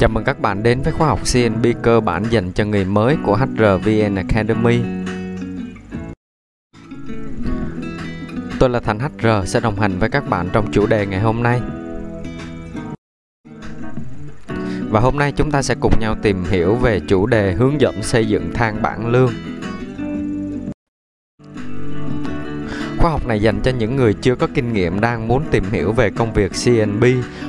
[0.00, 3.16] Chào mừng các bạn đến với khóa học CNB cơ bản dành cho người mới
[3.24, 4.80] của HRVN Academy.
[8.60, 11.42] Tôi là Thành HR sẽ đồng hành với các bạn trong chủ đề ngày hôm
[11.42, 11.60] nay.
[14.90, 18.02] Và hôm nay chúng ta sẽ cùng nhau tìm hiểu về chủ đề hướng dẫn
[18.02, 19.32] xây dựng thang bảng lương.
[23.00, 25.92] Khóa học này dành cho những người chưa có kinh nghiệm đang muốn tìm hiểu
[25.92, 27.04] về công việc CNB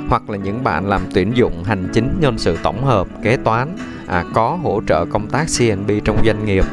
[0.10, 3.78] hoặc là những bạn làm tuyển dụng hành chính nhân sự tổng hợp, kế toán,
[4.08, 6.66] à, có hỗ trợ công tác CNB trong doanh nghiệp.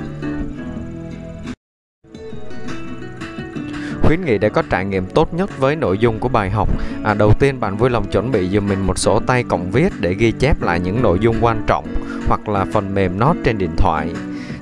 [4.02, 6.68] khuyến nghị để có trải nghiệm tốt nhất với nội dung của bài học.
[7.04, 9.92] À, đầu tiên bạn vui lòng chuẩn bị giùm mình một sổ tay cộng viết
[10.00, 11.86] để ghi chép lại những nội dung quan trọng
[12.28, 14.08] hoặc là phần mềm note trên điện thoại.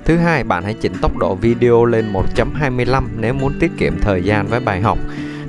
[0.07, 4.23] Thứ hai, bạn hãy chỉnh tốc độ video lên 1.25 nếu muốn tiết kiệm thời
[4.23, 4.99] gian với bài học.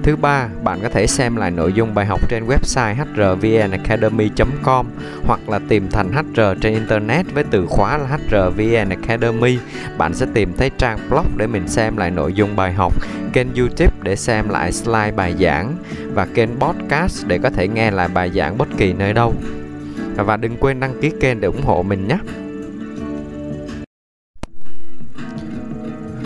[0.03, 4.85] Thứ ba, bạn có thể xem lại nội dung bài học trên website hrvnacademy.com
[5.25, 9.57] hoặc là tìm thành HR trên internet với từ khóa là HRVN Academy.
[9.97, 12.93] Bạn sẽ tìm thấy trang blog để mình xem lại nội dung bài học,
[13.33, 15.75] kênh YouTube để xem lại slide bài giảng
[16.13, 19.33] và kênh podcast để có thể nghe lại bài giảng bất kỳ nơi đâu.
[20.15, 22.17] Và đừng quên đăng ký kênh để ủng hộ mình nhé.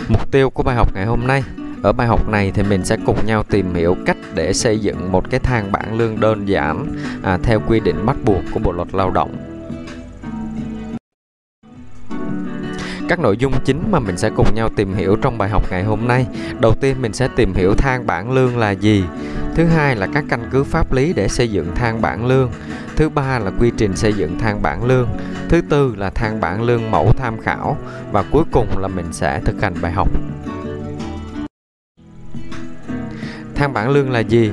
[0.08, 1.42] Mục tiêu của bài học ngày hôm nay
[1.82, 5.12] ở bài học này thì mình sẽ cùng nhau tìm hiểu cách để xây dựng
[5.12, 6.86] một cái thang bảng lương đơn giản
[7.22, 9.36] à, theo quy định bắt buộc của Bộ luật Lao động.
[13.08, 15.84] Các nội dung chính mà mình sẽ cùng nhau tìm hiểu trong bài học ngày
[15.84, 16.26] hôm nay.
[16.60, 19.04] Đầu tiên mình sẽ tìm hiểu thang bảng lương là gì.
[19.54, 22.50] Thứ hai là các căn cứ pháp lý để xây dựng thang bảng lương.
[22.96, 25.08] Thứ ba là quy trình xây dựng thang bảng lương.
[25.48, 27.76] Thứ tư là thang bảng lương mẫu tham khảo
[28.12, 30.08] và cuối cùng là mình sẽ thực hành bài học.
[33.54, 34.52] Thang bảng lương là gì?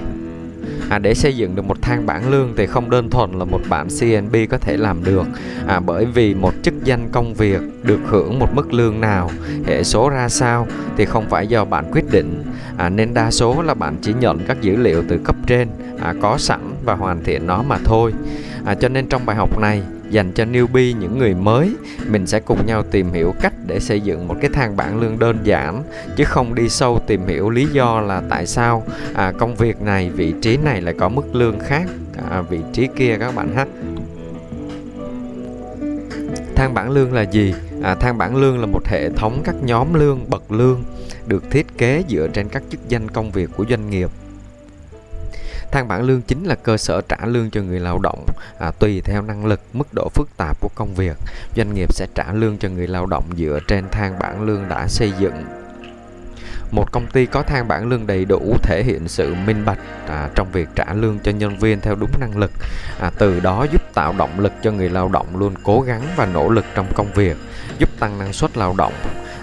[0.90, 3.62] À, để xây dựng được một thang bảng lương thì không đơn thuần là một
[3.70, 5.26] bạn CNB có thể làm được.
[5.68, 9.32] À, bởi vì một chức danh công việc được hưởng một mức lương nào
[9.66, 12.44] hệ số ra sao thì không phải do bạn quyết định.
[12.78, 15.68] À, nên đa số là bạn chỉ nhận các dữ liệu từ cấp trên
[16.02, 18.14] à, có sẵn và hoàn thiện nó mà thôi.
[18.66, 21.76] À, cho nên trong bài học này dành cho newbie những người mới.
[22.08, 25.20] Mình sẽ cùng nhau tìm hiểu cách để xây dựng một cái thang bảng lương
[25.20, 25.84] đơn giản
[26.18, 28.84] chứ không đi sâu tìm hiểu lý do là tại sao.
[29.14, 31.84] À, công việc này vị trí này lại có mức lương khác.
[32.30, 33.66] À, vị trí kia các bạn ha.
[36.56, 37.54] Thang bảng lương là gì?
[37.84, 40.84] À, thang bảng lương là một hệ thống các nhóm lương bậc lương
[41.28, 44.10] được thiết kế dựa trên các chức danh công việc của doanh nghiệp.
[45.72, 48.26] Thang bảng lương chính là cơ sở trả lương cho người lao động
[48.60, 51.18] à, tùy theo năng lực, mức độ phức tạp của công việc.
[51.56, 54.88] Doanh nghiệp sẽ trả lương cho người lao động dựa trên thang bảng lương đã
[54.88, 55.34] xây dựng.
[56.72, 60.30] Một công ty có thang bảng lương đầy đủ thể hiện sự minh bạch à,
[60.36, 62.52] trong việc trả lương cho nhân viên theo đúng năng lực.
[63.00, 66.26] À, từ đó giúp tạo động lực cho người lao động luôn cố gắng và
[66.26, 67.38] nỗ lực trong công việc,
[67.78, 68.94] giúp tăng năng suất lao động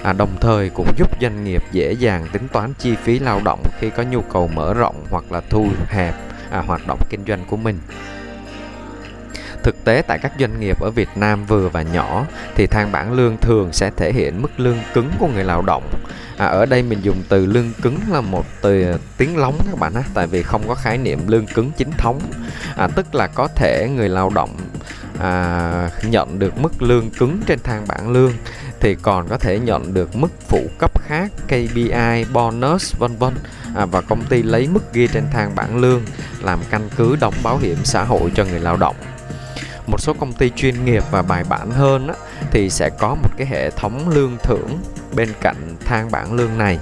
[0.02, 3.62] à, đồng thời cũng giúp doanh nghiệp dễ dàng tính toán chi phí lao động
[3.78, 6.14] khi có nhu cầu mở rộng hoặc là thu hẹp
[6.50, 7.78] à, hoạt động kinh doanh của mình
[9.66, 13.12] thực tế tại các doanh nghiệp ở Việt Nam vừa và nhỏ thì thang bảng
[13.12, 15.82] lương thường sẽ thể hiện mức lương cứng của người lao động.
[16.36, 19.94] À, ở đây mình dùng từ lương cứng là một từ tiếng lóng các bạn
[19.94, 22.20] á, tại vì không có khái niệm lương cứng chính thống.
[22.76, 24.56] À, tức là có thể người lao động
[25.18, 28.32] à, nhận được mức lương cứng trên thang bảng lương
[28.86, 33.34] thì còn có thể nhận được mức phụ cấp khác KPI, bonus vân vân.
[33.76, 36.02] À, và công ty lấy mức ghi trên thang bảng lương
[36.42, 38.96] làm căn cứ đóng bảo hiểm xã hội cho người lao động.
[39.86, 42.14] Một số công ty chuyên nghiệp và bài bản hơn á,
[42.50, 44.78] thì sẽ có một cái hệ thống lương thưởng
[45.14, 46.78] bên cạnh thang bảng lương này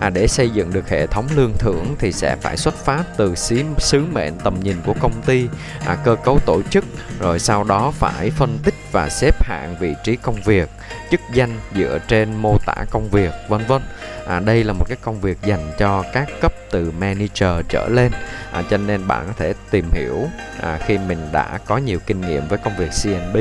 [0.00, 3.34] à, để xây dựng được hệ thống lương thưởng thì sẽ phải xuất phát từ
[3.34, 5.48] sứ, sứ mệnh tầm nhìn của công ty
[5.86, 6.84] à, cơ cấu tổ chức
[7.20, 10.68] rồi sau đó phải phân tích và xếp hạng vị trí công việc
[11.10, 13.82] chức danh dựa trên mô tả công việc vân vân.
[14.26, 18.12] À, đây là một cái công việc dành cho các cấp từ manager trở lên.
[18.52, 20.28] À, cho nên bạn có thể tìm hiểu
[20.62, 23.36] à, khi mình đã có nhiều kinh nghiệm với công việc CNB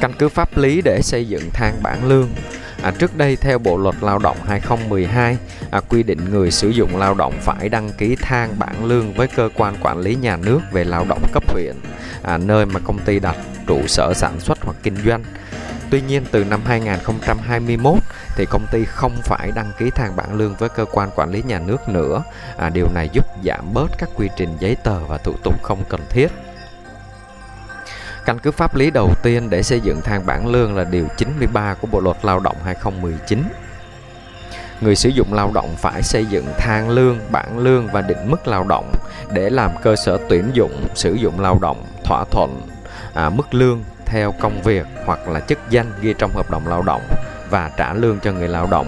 [0.00, 2.28] căn cứ pháp lý để xây dựng thang bảng lương
[2.86, 5.36] À, trước đây theo Bộ luật Lao động 2012
[5.70, 9.28] à, quy định người sử dụng lao động phải đăng ký thang bảng lương với
[9.28, 11.76] cơ quan quản lý nhà nước về lao động cấp huyện
[12.22, 13.36] à, nơi mà công ty đặt
[13.66, 15.24] trụ sở sản xuất hoặc kinh doanh.
[15.90, 17.98] Tuy nhiên từ năm 2021
[18.36, 21.42] thì công ty không phải đăng ký thang bảng lương với cơ quan quản lý
[21.42, 22.22] nhà nước nữa.
[22.56, 25.84] À, điều này giúp giảm bớt các quy trình giấy tờ và thủ tục không
[25.88, 26.28] cần thiết.
[28.26, 31.74] Căn cứ pháp lý đầu tiên để xây dựng thang bảng lương là điều 93
[31.74, 33.42] của Bộ luật Lao động 2019.
[34.80, 38.48] Người sử dụng lao động phải xây dựng thang lương, bảng lương và định mức
[38.48, 38.92] lao động
[39.32, 42.60] để làm cơ sở tuyển dụng, sử dụng lao động, thỏa thuận
[43.14, 46.82] à, mức lương theo công việc hoặc là chức danh ghi trong hợp đồng lao
[46.82, 47.02] động
[47.50, 48.86] và trả lương cho người lao động.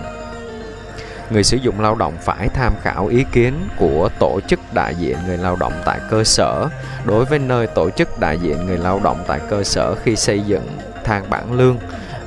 [1.31, 5.17] Người sử dụng lao động phải tham khảo ý kiến của tổ chức đại diện
[5.27, 6.69] người lao động tại cơ sở
[7.05, 10.41] đối với nơi tổ chức đại diện người lao động tại cơ sở khi xây
[10.41, 11.79] dựng thang bảng lương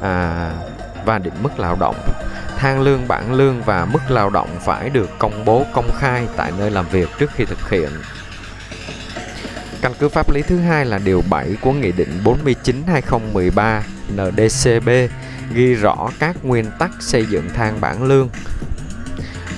[0.02, 0.52] à,
[1.06, 1.96] và định mức lao động.
[2.58, 6.52] Thang lương, bảng lương và mức lao động phải được công bố công khai tại
[6.58, 7.90] nơi làm việc trước khi thực hiện.
[9.82, 13.82] Căn cứ pháp lý thứ hai là điều 7 của Nghị định 49/2013
[14.14, 14.90] NDCB
[15.54, 18.30] ghi rõ các nguyên tắc xây dựng thang bảng lương.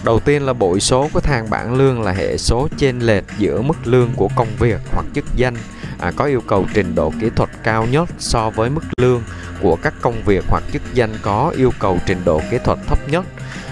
[0.04, 3.62] Đầu tiên là bội số của thang bảng lương là hệ số chênh lệch giữa
[3.62, 5.56] mức lương của công việc hoặc chức danh
[6.00, 9.24] à, có yêu cầu trình độ kỹ thuật cao nhất so với mức lương
[9.62, 13.00] của các công việc hoặc chức danh có yêu cầu trình độ kỹ thuật thấp
[13.10, 13.26] nhất.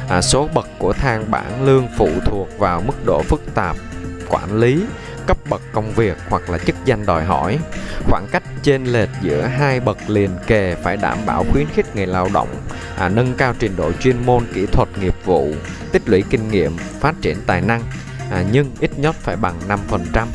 [0.09, 3.75] À, số bậc của thang bảng lương phụ thuộc vào mức độ phức tạp
[4.29, 4.83] quản lý
[5.31, 7.59] cấp bậc công việc hoặc là chức danh đòi hỏi.
[8.09, 12.05] Khoảng cách trên lệch giữa hai bậc liền kề phải đảm bảo khuyến khích người
[12.05, 12.47] lao động
[12.97, 15.53] à, nâng cao trình độ chuyên môn kỹ thuật nghiệp vụ,
[15.91, 17.83] tích lũy kinh nghiệm, phát triển tài năng,
[18.31, 20.27] à, nhưng ít nhất phải bằng 5%.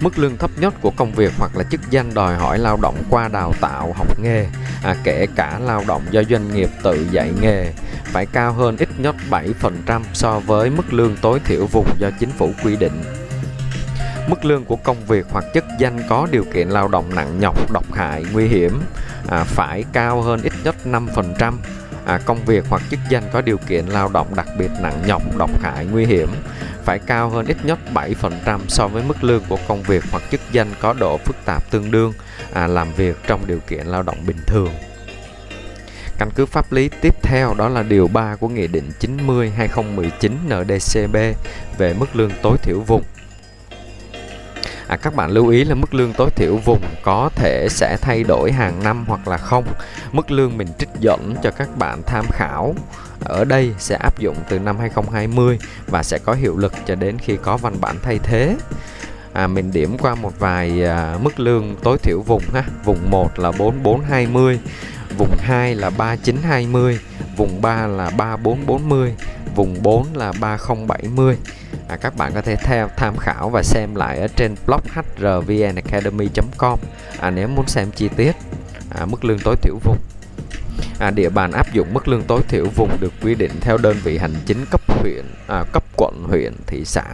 [0.00, 3.02] Mức lương thấp nhất của công việc hoặc là chức danh đòi hỏi lao động
[3.10, 4.46] qua đào tạo, học nghề,
[4.82, 7.72] à, kể cả lao động do doanh nghiệp tự dạy nghề,
[8.12, 12.30] phải cao hơn ít nhất 7% so với mức lương tối thiểu vùng do chính
[12.30, 13.02] phủ quy định.
[14.28, 17.72] Mức lương của công việc hoặc chức danh có điều kiện lao động nặng nhọc,
[17.72, 18.80] độc hại, nguy hiểm
[19.28, 21.52] à, phải cao hơn ít nhất 5%.
[22.04, 25.22] À, công việc hoặc chức danh có điều kiện lao động đặc biệt nặng nhọc,
[25.38, 26.28] độc hại, nguy hiểm
[26.84, 30.40] phải cao hơn ít nhất 7% so với mức lương của công việc hoặc chức
[30.52, 32.12] danh có độ phức tạp tương đương
[32.52, 34.70] à, làm việc trong điều kiện lao động bình thường.
[36.20, 41.16] Căn cứ pháp lý tiếp theo đó là điều 3 của Nghị định 90-2019 NDCB
[41.78, 43.02] về mức lương tối thiểu vùng.
[44.86, 48.24] À, các bạn lưu ý là mức lương tối thiểu vùng có thể sẽ thay
[48.24, 49.64] đổi hàng năm hoặc là không.
[50.12, 52.74] Mức lương mình trích dẫn cho các bạn tham khảo
[53.24, 57.18] ở đây sẽ áp dụng từ năm 2020 và sẽ có hiệu lực cho đến
[57.18, 58.56] khi có văn bản thay thế.
[59.32, 62.64] À, mình điểm qua một vài à, mức lương tối thiểu vùng ha.
[62.84, 64.60] Vùng 1 là 4420,
[65.20, 66.98] vùng 2 là 3920,
[67.36, 69.14] vùng 3 là 3440,
[69.54, 71.36] vùng 4 là 3070.
[71.88, 74.80] À, các bạn có thể theo tham khảo và xem lại ở trên blog
[75.16, 76.78] hrvnacademy.com
[77.20, 78.32] à, nếu muốn xem chi tiết
[78.90, 79.98] à, mức lương tối thiểu vùng.
[80.98, 83.96] À, địa bàn áp dụng mức lương tối thiểu vùng được quy định theo đơn
[84.04, 87.04] vị hành chính cấp huyện, à, cấp quận, huyện, thị xã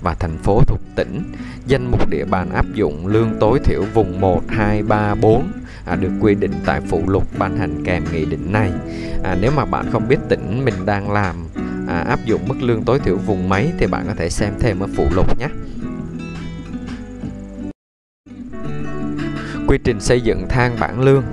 [0.00, 1.22] và thành phố thuộc tỉnh.
[1.66, 5.52] Danh mục địa bàn áp dụng lương tối thiểu vùng 1, 2, 3, 4
[5.84, 8.70] à, được quy định tại phụ lục ban hành kèm nghị định này.
[9.22, 11.36] À, nếu mà bạn không biết tỉnh mình đang làm
[11.88, 14.80] à, áp dụng mức lương tối thiểu vùng mấy thì bạn có thể xem thêm
[14.80, 15.48] ở phụ lục nhé.
[19.68, 21.24] Quy trình xây dựng thang bảng lương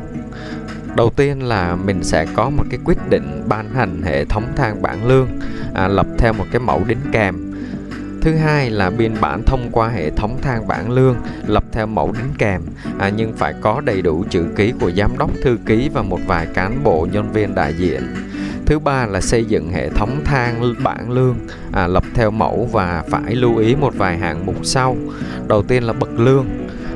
[0.96, 4.82] Đầu tiên là mình sẽ có một cái quyết định ban hành hệ thống thang
[4.82, 5.28] bảng lương
[5.74, 7.36] à, lập theo một cái mẫu đính kèm.
[8.22, 11.16] Thứ hai là biên bản thông qua hệ thống thang bảng lương
[11.48, 12.62] lập theo mẫu đính kèm
[13.00, 16.20] à, nhưng phải có đầy đủ chữ ký của giám đốc thư ký và một
[16.28, 18.02] vài cán bộ nhân viên đại diện.
[18.66, 21.36] Thứ ba là xây dựng hệ thống thang bảng lương
[21.72, 24.98] à, lập theo mẫu và phải lưu ý một vài hạng mục sau.
[25.48, 26.46] Đầu tiên là bậc lương.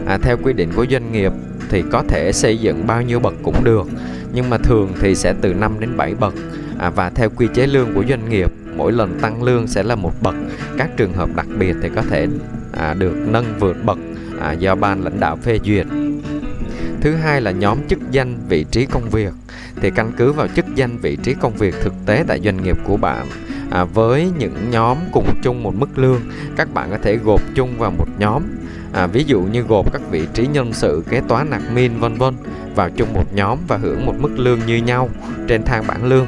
[0.05, 1.31] À, theo quy định của doanh nghiệp
[1.69, 3.87] thì có thể xây dựng bao nhiêu bậc cũng được
[4.33, 6.33] nhưng mà thường thì sẽ từ 5 đến 7 bậc.
[6.77, 9.95] À, và theo quy chế lương của doanh nghiệp mỗi lần tăng lương sẽ là
[9.95, 10.35] một bậc.
[10.77, 12.27] Các trường hợp đặc biệt thì có thể
[12.71, 13.97] à, được nâng vượt bậc
[14.39, 15.87] à, do ban lãnh đạo phê duyệt.
[17.01, 19.33] Thứ hai là nhóm chức danh vị trí công việc.
[19.81, 22.77] Thì căn cứ vào chức danh vị trí công việc thực tế tại doanh nghiệp
[22.83, 23.27] của bạn
[23.71, 26.21] à, với những nhóm cùng chung một mức lương
[26.55, 28.43] các bạn có thể gộp chung vào một nhóm
[28.93, 32.15] à, ví dụ như gộp các vị trí nhân sự kế toán admin min vân
[32.15, 32.33] vân
[32.75, 35.09] vào chung một nhóm và hưởng một mức lương như nhau
[35.47, 36.27] trên thang bảng lương.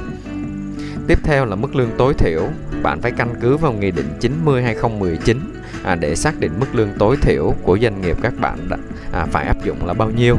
[1.07, 2.41] Tiếp theo là mức lương tối thiểu.
[2.83, 5.39] Bạn phải căn cứ vào nghị định 90 2019
[5.83, 8.77] à, để xác định mức lương tối thiểu của doanh nghiệp các bạn đã,
[9.13, 10.37] à, phải áp dụng là bao nhiêu.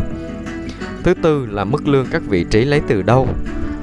[1.02, 3.28] Thứ tư là mức lương các vị trí lấy từ đâu.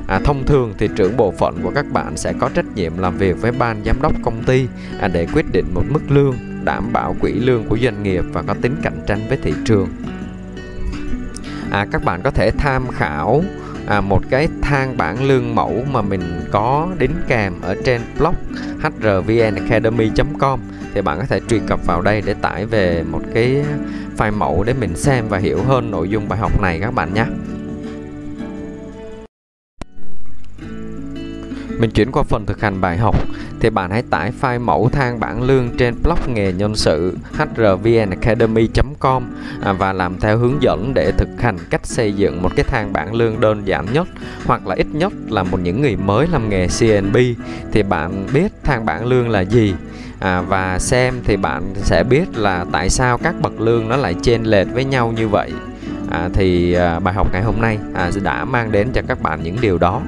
[0.08, 3.18] À, thông thường thì trưởng bộ phận của các bạn sẽ có trách nhiệm làm
[3.18, 4.68] việc với ban giám đốc công ty
[5.00, 8.42] à, để quyết định một mức lương đảm bảo quỹ lương của doanh nghiệp và
[8.42, 9.90] có tính cạnh tranh với thị trường.
[11.72, 13.44] À, các bạn có thể tham khảo
[13.88, 18.36] à, một cái thang bảng lương mẫu mà mình có đính kèm ở trên blog
[18.82, 20.60] hrvnacademy.com
[20.94, 23.66] thì bạn có thể truy cập vào đây để tải về một cái
[24.18, 27.14] file mẫu để mình xem và hiểu hơn nội dung bài học này các bạn
[27.14, 27.26] nhé.
[31.80, 33.16] Mình chuyển qua phần thực hành bài học
[33.64, 39.24] thì bạn hãy tải file mẫu thang bảng lương trên blog nghề nhân sự hrvnacademy.com
[39.62, 42.94] à, và làm theo hướng dẫn để thực hành cách xây dựng một cái thang
[42.94, 44.08] bảng lương đơn giản nhất
[44.46, 47.18] hoặc là ít nhất là một những người mới làm nghề CNB
[47.72, 49.74] thì bạn biết thang bảng lương là gì
[50.20, 54.16] à, và xem thì bạn sẽ biết là tại sao các bậc lương nó lại
[54.22, 55.52] chênh lệch với nhau như vậy.
[56.10, 59.44] À, thì à, bài học ngày hôm nay à, đã mang đến cho các bạn
[59.44, 60.02] những điều đó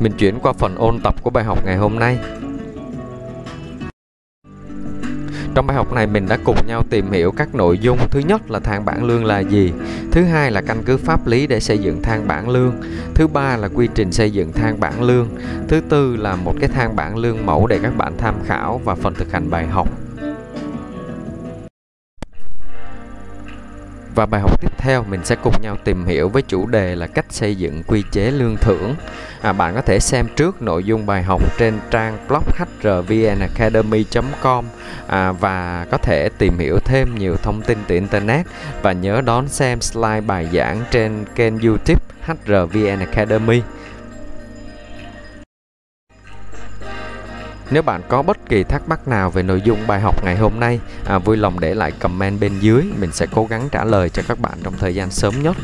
[0.00, 2.18] mình chuyển qua phần ôn tập của bài học ngày hôm nay.
[5.54, 7.98] Trong bài học này, mình đã cùng nhau tìm hiểu các nội dung.
[8.10, 9.72] Thứ nhất là thang bảng lương là gì?
[10.10, 12.74] Thứ hai là căn cứ pháp lý để xây dựng thang bảng lương.
[13.14, 15.28] Thứ ba là quy trình xây dựng thang bảng lương.
[15.68, 18.94] Thứ tư là một cái thang bảng lương mẫu để các bạn tham khảo và
[18.94, 19.88] phần thực hành bài học.
[24.14, 27.06] Và bài học tiếp theo mình sẽ cùng nhau tìm hiểu với chủ đề là
[27.06, 28.94] cách xây dựng quy chế lương thưởng.
[29.40, 32.42] À, bạn có thể xem trước nội dung bài học trên trang blog
[32.82, 34.64] hrvnacademy.com
[35.06, 38.46] à, và có thể tìm hiểu thêm nhiều thông tin từ internet
[38.82, 43.62] và nhớ đón xem slide bài giảng trên kênh YouTube HRVN Academy.
[47.70, 50.60] Nếu bạn có bất kỳ thắc mắc nào về nội dung bài học ngày hôm
[50.60, 54.08] nay, à, vui lòng để lại comment bên dưới, mình sẽ cố gắng trả lời
[54.08, 55.56] cho các bạn trong thời gian sớm nhất.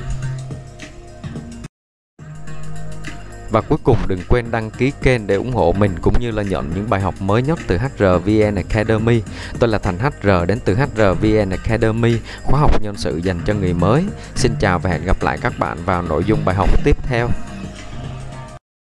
[3.51, 6.43] Và cuối cùng đừng quên đăng ký kênh để ủng hộ mình cũng như là
[6.43, 9.23] nhận những bài học mới nhất từ HRVN Academy.
[9.59, 13.73] Tôi là Thành HR đến từ HRVN Academy, khóa học nhân sự dành cho người
[13.73, 14.05] mới.
[14.35, 17.29] Xin chào và hẹn gặp lại các bạn vào nội dung bài học tiếp theo.